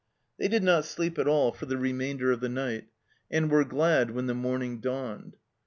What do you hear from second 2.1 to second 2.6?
of the